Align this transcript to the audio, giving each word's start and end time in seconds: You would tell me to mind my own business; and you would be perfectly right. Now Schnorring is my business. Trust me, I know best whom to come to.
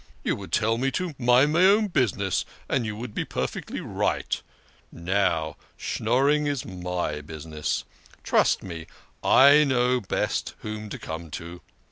You 0.23 0.35
would 0.37 0.51
tell 0.51 0.79
me 0.79 0.89
to 0.93 1.13
mind 1.19 1.53
my 1.53 1.63
own 1.63 1.85
business; 1.89 2.43
and 2.67 2.87
you 2.87 2.95
would 2.95 3.13
be 3.13 3.23
perfectly 3.23 3.81
right. 3.81 4.41
Now 4.91 5.57
Schnorring 5.77 6.47
is 6.47 6.65
my 6.65 7.21
business. 7.23 7.83
Trust 8.23 8.63
me, 8.63 8.87
I 9.23 9.63
know 9.63 10.01
best 10.01 10.55
whom 10.61 10.89
to 10.89 10.97
come 10.97 11.29
to. 11.37 11.61